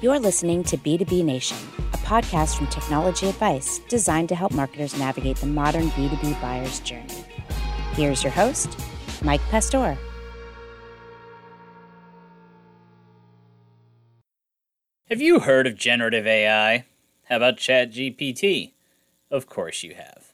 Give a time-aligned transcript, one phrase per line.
[0.00, 1.58] You're listening to B2B Nation,
[1.92, 7.24] a podcast from Technology Advice designed to help marketers navigate the modern B2B buyer's journey.
[7.94, 8.78] Here's your host,
[9.24, 9.98] Mike Pastor.
[15.08, 16.84] Have you heard of generative AI?
[17.24, 18.74] How about ChatGPT?
[19.32, 20.32] Of course you have.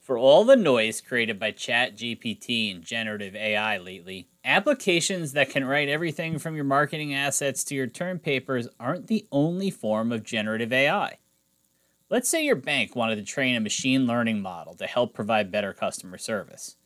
[0.00, 5.90] For all the noise created by ChatGPT and generative AI lately, Applications that can write
[5.90, 10.72] everything from your marketing assets to your term papers aren't the only form of generative
[10.72, 11.18] AI.
[12.08, 15.74] Let's say your bank wanted to train a machine learning model to help provide better
[15.74, 16.76] customer service.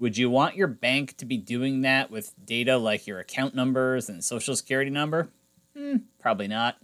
[0.00, 4.08] Would you want your bank to be doing that with data like your account numbers
[4.08, 5.28] and social security number?
[5.76, 6.78] Hmm, probably not.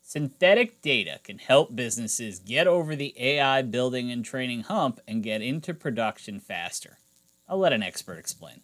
[0.00, 5.42] Synthetic data can help businesses get over the AI building and training hump and get
[5.42, 6.98] into production faster.
[7.48, 8.60] I'll let an expert explain.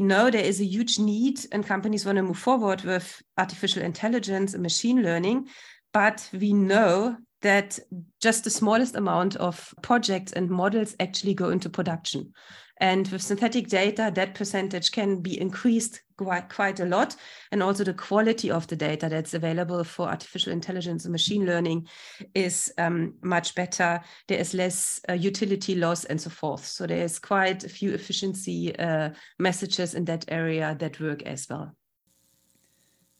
[0.00, 4.54] Know there is a huge need and companies want to move forward with artificial intelligence
[4.54, 5.48] and machine learning,
[5.92, 7.78] but we know that
[8.20, 12.32] just the smallest amount of projects and models actually go into production.
[12.78, 17.14] And with synthetic data, that percentage can be increased quite, quite a lot.
[17.52, 21.86] And also the quality of the data that's available for artificial intelligence and machine learning
[22.34, 24.00] is um, much better.
[24.26, 26.66] There is less uh, utility loss and so forth.
[26.66, 31.76] So there's quite a few efficiency uh, messages in that area that work as well.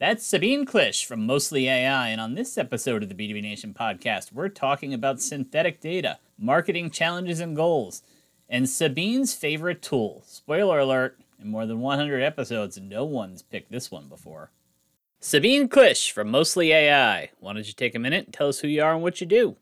[0.04, 2.08] That's Sabine Klisch from Mostly AI.
[2.08, 6.90] And on this episode of the B2B Nation podcast, we're talking about synthetic data, marketing
[6.90, 8.02] challenges and goals
[8.46, 10.22] and Sabine's favorite tool.
[10.26, 14.50] Spoiler alert, in more than 100 episodes, no one's picked this one before.
[15.20, 17.30] Sabine Klisch from Mostly AI.
[17.40, 19.26] Why don't you take a minute and tell us who you are and what you
[19.26, 19.56] do?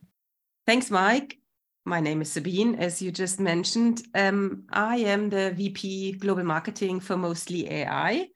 [0.67, 1.39] Thanks, Mike.
[1.85, 4.03] My name is Sabine, as you just mentioned.
[4.17, 8.27] Um, I am the VP Global Marketing for Mostly AI.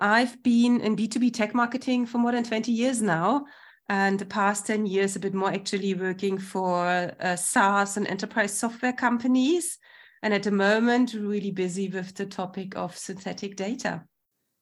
[0.00, 3.46] I've been in B2B tech marketing for more than 20 years now
[3.88, 8.52] and the past 10 years a bit more actually working for uh, SaaS and enterprise
[8.52, 9.78] software companies.
[10.22, 14.04] And at the moment, really busy with the topic of synthetic data.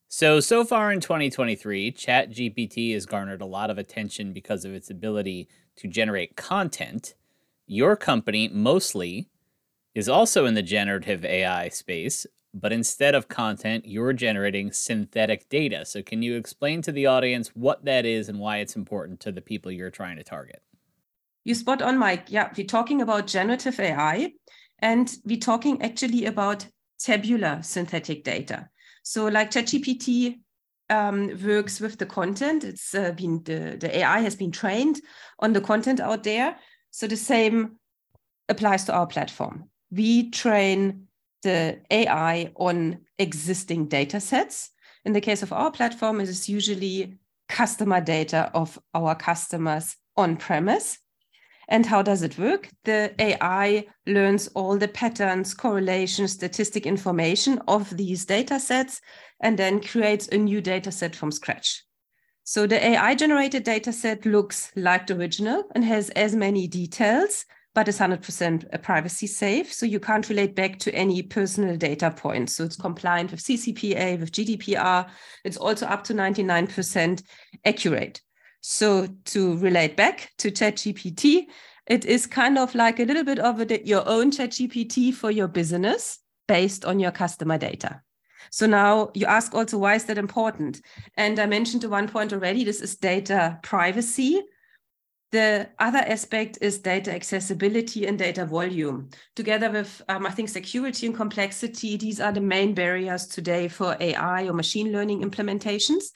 [0.09, 4.91] So, so far in 2023, ChatGPT has garnered a lot of attention because of its
[4.91, 7.15] ability to generate content.
[7.67, 9.29] Your company mostly
[9.95, 15.85] is also in the generative AI space, but instead of content, you're generating synthetic data.
[15.85, 19.33] So, can you explain to the audience what that is and why it's important to
[19.33, 20.63] the people you're trying to target?
[21.45, 22.27] You spot on, Mike.
[22.29, 24.33] Yeah, we're talking about generative AI,
[24.79, 26.67] and we're talking actually about
[26.99, 28.71] tabular synthetic data.
[29.03, 30.39] So, like ChatGPT
[30.91, 32.65] um, works with the content.
[32.65, 35.01] It's uh, been the, the AI has been trained
[35.39, 36.57] on the content out there.
[36.91, 37.77] So the same
[38.49, 39.71] applies to our platform.
[39.91, 41.09] We train
[41.45, 44.71] the AI on existing data sets.
[45.05, 47.19] In the case of our platform, it is usually
[47.49, 50.99] customer data of our customers on premise.
[51.69, 52.69] And how does it work?
[52.85, 59.01] The AI learns all the patterns, correlations, statistic information of these data sets,
[59.41, 61.85] and then creates a new data set from scratch.
[62.43, 67.47] So the AI generated data set looks like the original and has as many details
[67.75, 69.73] but it's 100% privacy safe.
[69.73, 72.57] So you can't relate back to any personal data points.
[72.57, 75.09] So it's compliant with CCPA, with GDPR.
[75.45, 77.23] It's also up to 99%
[77.65, 78.23] accurate.
[78.61, 81.47] So to relate back to ChatGPT,
[81.87, 85.49] it is kind of like a little bit of a, your own ChatGPT for your
[85.49, 88.01] business based on your customer data.
[88.51, 90.81] So now you ask also, why is that important?
[91.17, 94.43] And I mentioned to one point already, this is data privacy.
[95.35, 99.11] The other aspect is data accessibility and data volume.
[99.35, 103.97] Together with, um, I think, security and complexity, these are the main barriers today for
[103.99, 106.13] AI or machine learning implementations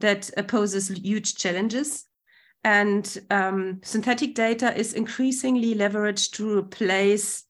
[0.00, 2.04] that poses huge challenges.
[2.62, 7.44] And um, synthetic data is increasingly leveraged to replace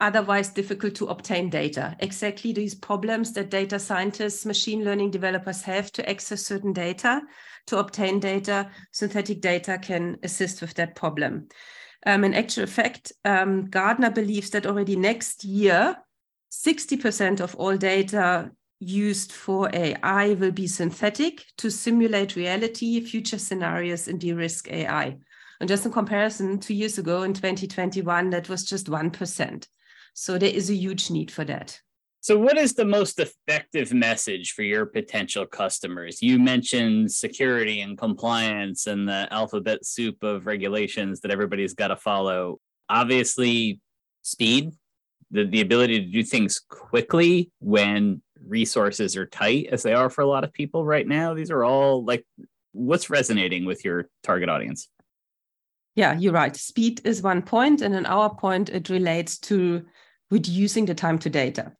[0.00, 1.96] otherwise difficult to obtain data.
[2.00, 7.22] Exactly these problems that data scientists, machine learning developers have to access certain data
[7.66, 8.70] to obtain data.
[8.92, 11.48] Synthetic data can assist with that problem.
[12.04, 15.96] Um, in actual fact, um, Gartner believes that already next year,
[16.52, 24.06] 60% of all data used for AI will be synthetic to simulate reality, future scenarios,
[24.08, 25.16] and de risk AI.
[25.58, 29.66] And just in comparison, two years ago in 2021, that was just 1%.
[30.18, 31.78] So there is a huge need for that.
[32.22, 36.22] So, what is the most effective message for your potential customers?
[36.22, 41.96] You mentioned security and compliance and the alphabet soup of regulations that everybody's got to
[41.96, 42.58] follow.
[42.88, 43.80] Obviously,
[44.22, 44.72] speed,
[45.30, 50.22] the, the ability to do things quickly when resources are tight, as they are for
[50.22, 51.34] a lot of people right now.
[51.34, 52.24] These are all like
[52.76, 54.88] What's resonating with your target audience?
[55.94, 56.54] Yeah, you're right.
[56.54, 59.86] Speed is one point, and in our point, it relates to
[60.30, 61.72] reducing the time to data.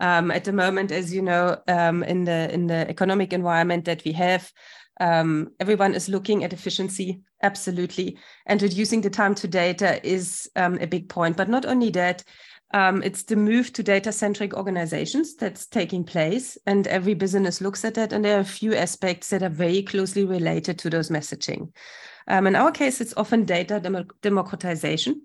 [0.00, 4.04] Um, at the moment, as you know, um, in the in the economic environment that
[4.04, 4.52] we have,
[5.00, 8.16] um, everyone is looking at efficiency, absolutely,
[8.46, 11.36] and reducing the time to data is um, a big point.
[11.36, 12.22] But not only that,
[12.74, 17.84] um, it's the move to data centric organizations that's taking place, and every business looks
[17.84, 18.12] at that.
[18.12, 21.72] And there are a few aspects that are very closely related to those messaging.
[22.28, 25.22] Um, in our case, it's often data dem- democratization,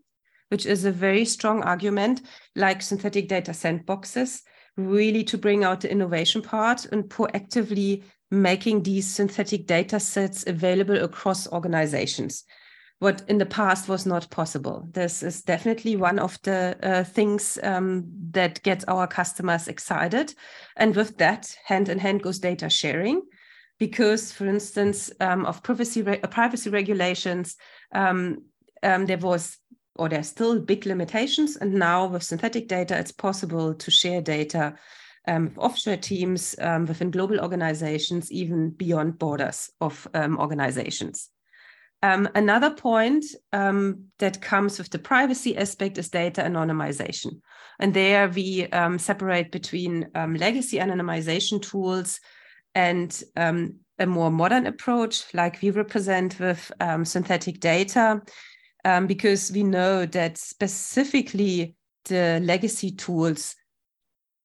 [0.49, 2.21] which is a very strong argument,
[2.55, 4.41] like synthetic data sandboxes,
[4.77, 10.97] really to bring out the innovation part and proactively making these synthetic data sets available
[11.03, 12.43] across organizations
[13.03, 14.87] what in the past was not possible.
[14.93, 20.33] This is definitely one of the uh, things um, that gets our customers excited.
[20.77, 23.21] And with that, hand in hand goes data sharing.
[23.77, 27.57] Because, for instance, um, of privacy, re- privacy regulations,
[27.93, 28.43] um,
[28.81, 29.57] um, there was
[29.95, 31.55] or there's still big limitations.
[31.55, 34.75] And now with synthetic data, it's possible to share data
[35.27, 41.29] um, offshore teams um, within global organizations, even beyond borders of um, organizations.
[42.01, 43.23] Um, another point
[43.53, 47.39] um, that comes with the privacy aspect is data anonymization.
[47.79, 52.19] And there we um, separate between legacy anonymization tools
[52.75, 56.71] and a more modern approach, like we represent with
[57.03, 58.21] synthetic data,
[59.07, 61.75] because we know that specifically
[62.05, 63.55] the legacy tools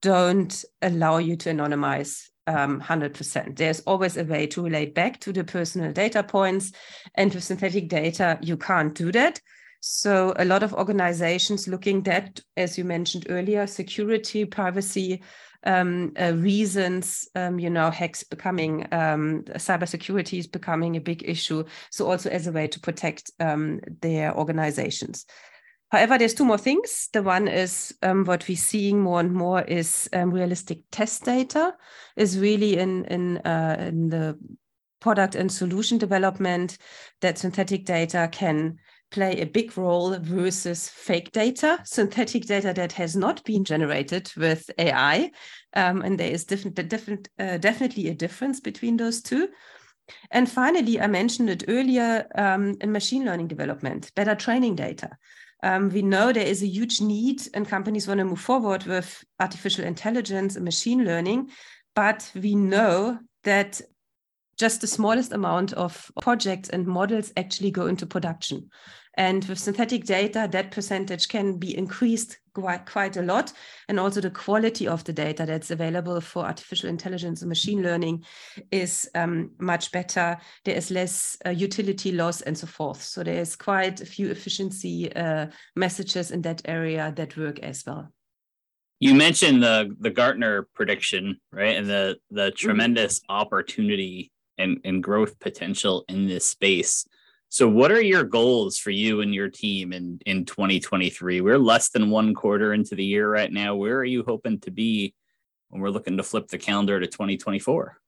[0.01, 3.57] don't allow you to anonymize um, 100%.
[3.57, 6.73] There's always a way to relate back to the personal data points.
[7.15, 9.41] And with synthetic data, you can't do that.
[9.81, 15.23] So a lot of organizations looking at, as you mentioned earlier, security, privacy
[15.65, 21.65] um, uh, reasons, um, you know, hacks becoming, um, cybersecurity is becoming a big issue.
[21.91, 25.27] So also as a way to protect um, their organizations.
[25.91, 27.09] However, there's two more things.
[27.13, 31.75] The one is um, what we're seeing more and more is um, realistic test data
[32.17, 34.39] is really in in, uh, in the
[35.01, 36.77] product and solution development
[37.21, 38.79] that synthetic data can
[39.11, 44.71] play a big role versus fake data, synthetic data that has not been generated with
[44.79, 45.31] AI.
[45.75, 49.49] Um, and there is different, different, uh, definitely a difference between those two.
[50.31, 55.11] And finally, I mentioned it earlier um, in machine learning development, better training data.
[55.63, 59.25] Um, we know there is a huge need and companies want to move forward with
[59.41, 61.51] artificial intelligence and machine learning,
[61.95, 63.81] but we know that
[64.59, 68.69] just the smallest amount of projects and models actually go into production.
[69.19, 73.53] And with synthetic data, that percentage can be increased quite, quite a lot.
[73.89, 78.25] And also the quality of the data that's available for artificial intelligence and machine learning
[78.71, 80.37] is um, much better.
[80.65, 83.03] There is less uh, utility loss and so forth.
[83.03, 88.13] So there's quite a few efficiency uh, messages in that area that work as well.
[89.01, 92.57] You mentioned the the Gartner prediction, right, and the the mm-hmm.
[92.57, 93.33] tremendous mm-hmm.
[93.33, 97.07] opportunity and, and growth potential in this space.
[97.51, 101.41] So, what are your goals for you and your team in, in 2023?
[101.41, 103.75] We're less than one quarter into the year right now.
[103.75, 105.15] Where are you hoping to be
[105.71, 107.99] when we're looking to flip the calendar to 2024?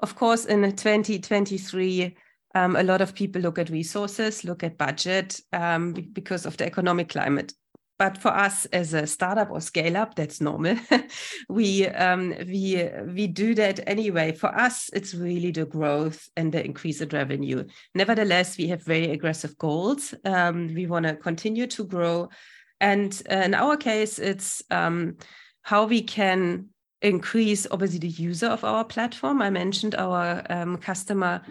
[0.00, 2.16] Of course, in 2023,
[2.54, 6.66] um, a lot of people look at resources, look at budget um, because of the
[6.66, 7.54] economic climate
[8.02, 10.76] but for us as a startup or scale up that's normal.
[11.48, 14.32] We um, we we do that anyway.
[14.32, 17.64] For us it's really the growth and the increase in revenue.
[17.94, 20.14] Nevertheless we have very aggressive goals.
[20.24, 22.28] Um, we want to continue to grow.
[22.80, 25.16] And uh, in our case it's um,
[25.62, 26.70] how we can
[27.02, 29.40] increase obviously the user of our platform.
[29.42, 31.42] I mentioned our um, customer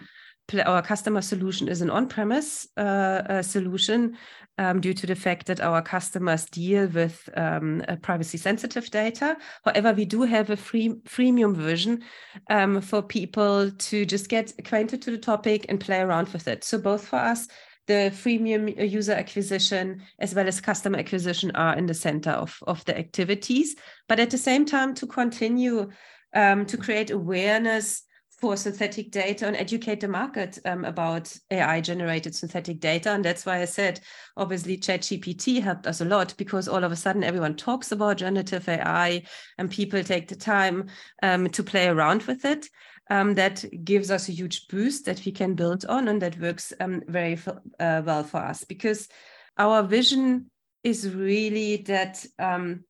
[0.66, 4.18] our customer solution is an on-premise uh, uh, solution
[4.62, 9.36] um, due to the fact that our customers deal with um, privacy-sensitive data.
[9.64, 12.02] However, we do have a free freemium version
[12.50, 16.64] um, for people to just get acquainted to the topic and play around with it.
[16.64, 17.48] So both for us,
[17.86, 22.84] the freemium user acquisition as well as customer acquisition are in the center of, of
[22.84, 23.74] the activities.
[24.08, 25.90] But at the same time, to continue
[26.34, 28.02] um, to create awareness
[28.42, 33.12] for synthetic data and educate the market um, about AI generated synthetic data.
[33.12, 34.00] And that's why I said,
[34.36, 38.68] obviously, ChatGPT helped us a lot because all of a sudden everyone talks about generative
[38.68, 39.22] AI
[39.58, 40.88] and people take the time
[41.22, 42.68] um, to play around with it.
[43.10, 46.72] Um, that gives us a huge boost that we can build on and that works
[46.80, 47.38] um, very
[47.78, 49.08] uh, well for us because
[49.56, 50.50] our vision
[50.82, 52.84] is really that um,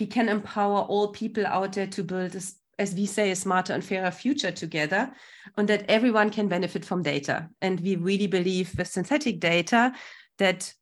[0.00, 2.34] we can empower all people out there to build
[2.78, 5.12] as we say, a smarter and fairer future together,
[5.56, 7.48] and that everyone can benefit from data.
[7.60, 9.92] And we really believe with synthetic data
[10.38, 10.72] that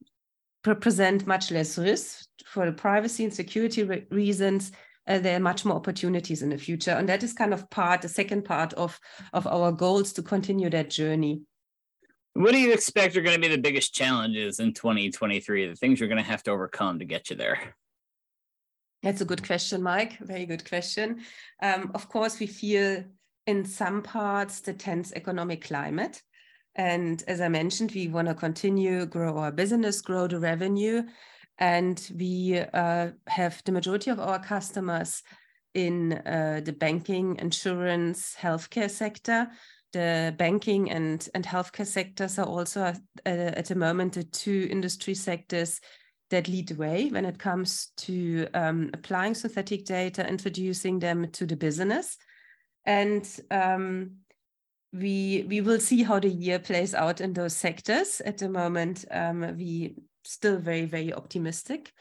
[0.63, 4.73] present much less risk for the privacy and security re reasons.
[5.09, 8.03] Uh, there are much more opportunities in the future, and that is kind of part,
[8.03, 8.99] the second part of
[9.33, 11.43] of our goals to continue that journey.
[12.35, 15.69] What do you expect are going to be the biggest challenges in 2023?
[15.69, 17.75] The things you're going to have to overcome to get you there?
[19.03, 20.19] That's a good question, Mike.
[20.21, 21.23] Very good question.
[21.61, 23.05] Um, of course, we feel
[23.47, 26.23] in some parts the tense economic climate.
[26.77, 31.03] And as I mentioned, we want to continue grow our business, grow the revenue,
[31.59, 35.23] and we uh, have the majority of our customers
[35.75, 39.49] in uh, the banking, insurance, healthcare sector.
[39.93, 42.95] The banking and, and healthcare sectors are also uh,
[43.25, 45.81] at the moment the two industry sectors
[46.33, 51.47] that lead the way when it comes to um, applying synthetic data, introducing them to
[51.47, 52.19] the business.
[52.85, 54.17] And um,
[54.93, 58.21] we we will see how the year plays out in those sectors.
[58.25, 61.93] At the moment, um, we still very very optimistic.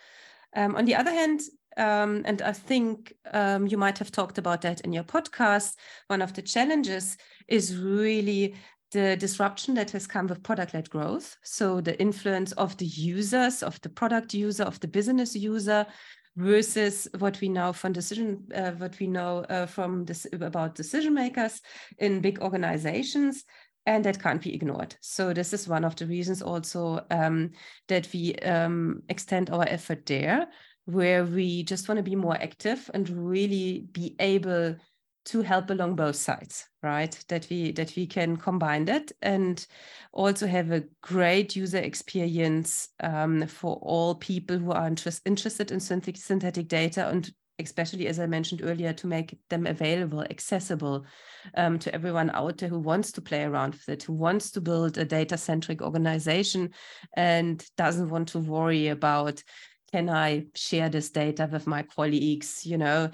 [0.55, 1.41] Um, on the other hand,
[1.77, 5.75] um, and I think um, you might have talked about that in your podcast.
[6.07, 8.55] One of the challenges is really
[8.91, 11.37] the disruption that has come with product-led growth.
[11.43, 15.85] So the influence of the users, of the product user, of the business user,
[16.37, 21.13] versus what we know from decision, uh, what we know uh, from this about decision
[21.13, 21.61] makers
[21.97, 23.43] in big organizations,
[23.85, 24.95] and that can't be ignored.
[25.01, 27.51] So this is one of the reasons also um,
[27.87, 30.47] that we um, extend our effort there,
[30.85, 34.75] where we just want to be more active and really be able
[35.25, 37.17] to help along both sides right?
[37.27, 39.65] That we that we can combine that and
[40.13, 45.79] also have a great user experience um, for all people who are interest, interested in
[45.79, 51.05] synthetic, synthetic data and especially as i mentioned earlier to make them available accessible
[51.57, 54.61] um, to everyone out there who wants to play around with it who wants to
[54.61, 56.71] build a data centric organization
[57.17, 59.43] and doesn't want to worry about
[59.91, 62.65] can i share this data with my colleagues?
[62.65, 63.11] You know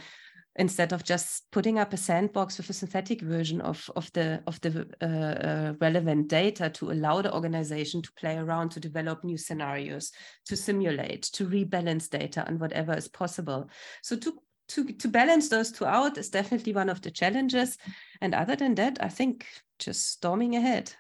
[0.57, 4.59] instead of just putting up a sandbox with a synthetic version of, of the, of
[4.61, 9.37] the uh, uh, relevant data to allow the organization to play around, to develop new
[9.37, 10.11] scenarios,
[10.45, 13.69] to simulate, to rebalance data and whatever is possible.
[14.01, 14.33] So to,
[14.69, 17.77] to, to balance those two out is definitely one of the challenges.
[18.21, 19.45] And other than that, I think
[19.77, 20.91] just storming ahead.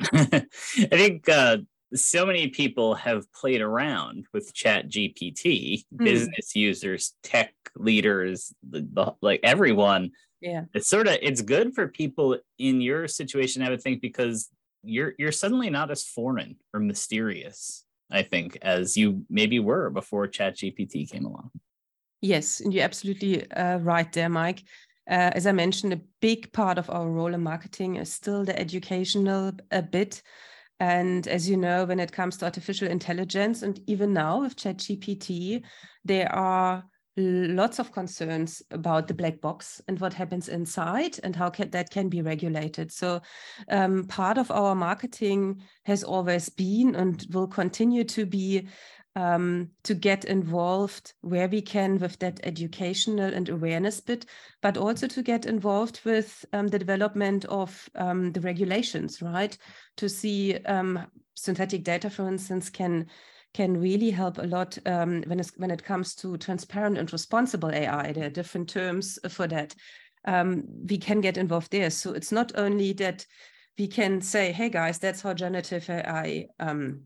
[0.12, 0.46] I
[0.90, 1.58] think uh,
[1.94, 6.04] so many people have played around with ChatGPT mm.
[6.04, 10.12] business users tech leaders the, the, like everyone.
[10.40, 10.64] Yeah.
[10.74, 14.48] It's sort of it's good for people in your situation i would think because
[14.82, 20.26] you're you're suddenly not as foreign or mysterious i think as you maybe were before
[20.26, 21.50] ChatGPT came along.
[22.22, 24.62] Yes and you're absolutely uh, right there mike.
[25.10, 28.58] Uh, as i mentioned a big part of our role in marketing is still the
[28.58, 30.22] educational a bit
[30.80, 35.62] and as you know, when it comes to artificial intelligence, and even now with ChatGPT,
[36.04, 36.84] there are
[37.18, 41.90] lots of concerns about the black box and what happens inside and how can, that
[41.90, 42.90] can be regulated.
[42.90, 43.20] So,
[43.68, 48.68] um, part of our marketing has always been and will continue to be
[49.16, 54.26] um, to get involved where we can with that educational and awareness bit,
[54.62, 59.56] but also to get involved with um, the development of um, the regulations, right?
[59.96, 63.06] To see um, synthetic data, for instance, can
[63.52, 68.12] can really help a lot um, when, when it comes to transparent and responsible AI.
[68.12, 69.74] There are different terms for that.
[70.24, 71.90] Um, we can get involved there.
[71.90, 73.26] So it's not only that
[73.76, 77.02] we can say, hey guys, that's how generative AI um,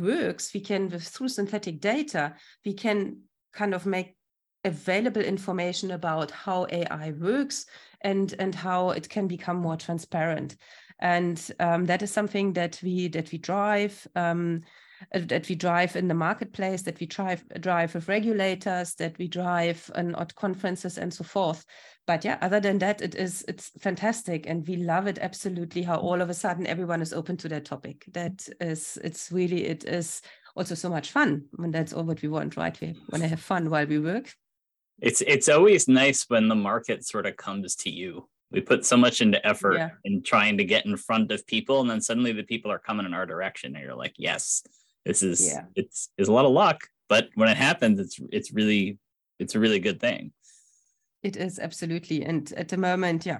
[0.00, 2.34] works, we can, with, through synthetic data,
[2.64, 3.22] we can
[3.52, 4.16] kind of make
[4.64, 7.66] available information about how AI works
[8.00, 10.56] and, and how it can become more transparent.
[11.00, 14.06] And um, that is something that we that we drive.
[14.14, 14.62] Um,
[15.14, 19.28] uh, that we drive in the marketplace, that we drive drive with regulators, that we
[19.28, 21.64] drive on at conferences and so forth.
[22.06, 25.82] But yeah, other than that, it is it's fantastic, and we love it absolutely.
[25.82, 28.04] How all of a sudden everyone is open to that topic.
[28.12, 30.22] That is, it's really it is
[30.54, 32.78] also so much fun, and that's all what we want, right?
[32.80, 34.32] We want to have fun while we work.
[35.00, 38.96] It's it's always nice when the market sort of comes to you we put so
[38.96, 39.90] much into effort yeah.
[40.04, 43.04] in trying to get in front of people and then suddenly the people are coming
[43.04, 44.62] in our direction and you're like yes
[45.04, 45.64] this is yeah.
[45.74, 48.98] it's is a lot of luck, but when it happens, it's it's really
[49.38, 50.32] it's a really good thing.
[51.22, 53.38] It is absolutely, and at the moment, yeah,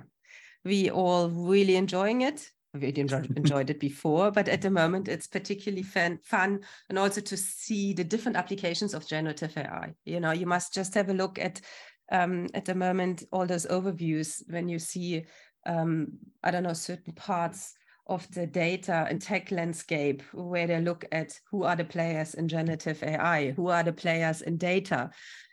[0.64, 2.50] we all really enjoying it.
[2.73, 7.21] We didn't enjoyed it before, but at the moment, it's particularly fun, fun, and also
[7.21, 9.94] to see the different applications of generative AI.
[10.04, 11.61] You know, you must just have a look at
[12.12, 15.25] um, at the moment all those overviews when you see
[15.66, 16.09] um,
[16.42, 17.75] I don't know certain parts
[18.06, 22.49] of the data and tech landscape where they look at who are the players in
[22.49, 25.11] generative AI, who are the players in data.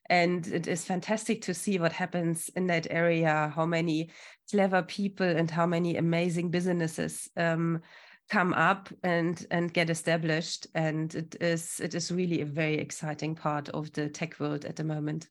[0.09, 4.09] And it is fantastic to see what happens in that area, how many
[4.49, 7.81] clever people and how many amazing businesses um,
[8.29, 10.67] come up and and get established.
[10.75, 14.75] And it is it is really a very exciting part of the tech world at
[14.75, 15.29] the moment.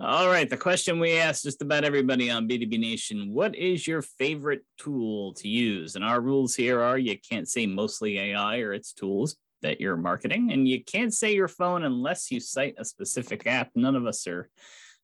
[0.00, 0.50] All right.
[0.50, 5.34] The question we asked just about everybody on B2B Nation What is your favorite tool
[5.34, 5.94] to use?
[5.94, 9.96] And our rules here are you can't say Mostly AI or its tools that you're
[9.96, 13.70] marketing, and you can't say your phone unless you cite a specific app.
[13.74, 14.50] None of us are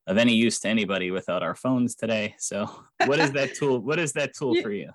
[0.07, 2.35] of any use to anybody without our phones today.
[2.37, 2.69] So,
[3.05, 3.79] what is that tool?
[3.79, 4.89] What is that tool you, for you?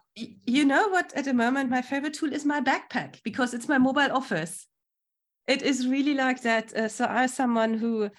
[0.46, 1.12] You know what?
[1.14, 4.66] At the moment, my favorite tool is my backpack because it's my mobile office.
[5.46, 6.74] It is really like that.
[6.74, 8.10] Uh, so, I'm someone who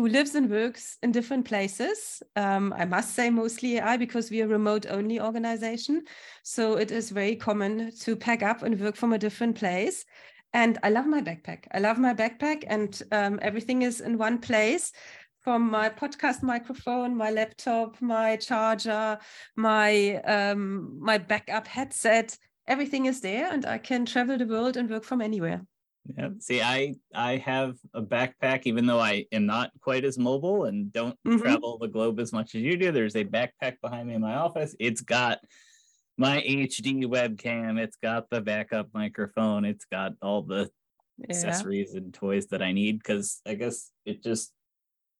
[0.00, 2.22] who lives and works in different places.
[2.34, 6.04] Um, I must say mostly AI because we are a remote only organization.
[6.42, 10.06] So it is very common to pack up and work from a different place.
[10.54, 11.64] And I love my backpack.
[11.72, 14.90] I love my backpack and um, everything is in one place
[15.40, 19.18] from my podcast microphone, my laptop, my charger,
[19.56, 22.38] my um, my backup headset.
[22.66, 25.60] Everything is there and I can travel the world and work from anywhere.
[26.06, 26.30] Yeah.
[26.38, 30.92] See, I I have a backpack, even though I am not quite as mobile and
[30.92, 31.38] don't mm-hmm.
[31.38, 32.90] travel the globe as much as you do.
[32.90, 34.74] There's a backpack behind me in my office.
[34.80, 35.38] It's got
[36.16, 37.78] my HD webcam.
[37.78, 39.64] It's got the backup microphone.
[39.64, 40.70] It's got all the
[41.18, 41.26] yeah.
[41.28, 44.52] accessories and toys that I need because I guess it just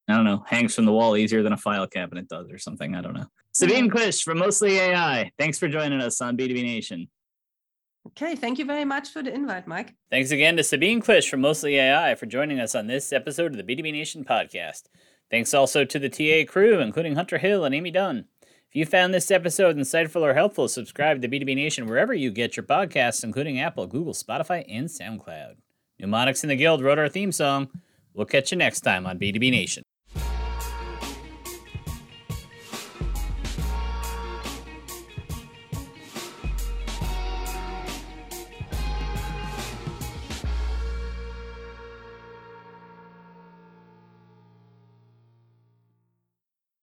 [0.08, 2.94] I don't know hangs from the wall easier than a file cabinet does or something.
[2.94, 3.26] I don't know.
[3.52, 5.30] Sabine Klisch from Mostly AI.
[5.38, 7.08] Thanks for joining us on B2B Nation.
[8.08, 9.94] Okay, thank you very much for the invite, Mike.
[10.10, 13.56] Thanks again to Sabine Klisch from Mostly AI for joining us on this episode of
[13.56, 14.84] the B2B Nation podcast.
[15.30, 18.24] Thanks also to the TA crew, including Hunter Hill and Amy Dunn.
[18.70, 22.56] If you found this episode insightful or helpful, subscribe to B2B Nation wherever you get
[22.56, 25.56] your podcasts, including Apple, Google, Spotify, and SoundCloud.
[25.98, 27.68] Mnemonics in the Guild wrote our theme song.
[28.14, 29.82] We'll catch you next time on B2B Nation.